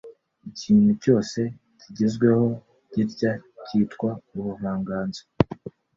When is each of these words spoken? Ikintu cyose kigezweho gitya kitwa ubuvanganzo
Ikintu 0.49 0.91
cyose 1.03 1.39
kigezweho 1.79 2.47
gitya 2.93 3.31
kitwa 3.65 4.09
ubuvanganzo 4.37 5.21